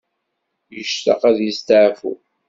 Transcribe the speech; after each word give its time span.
Yectaq 0.75 1.21
ad 1.29 1.37
yesteɛfu. 1.45 2.13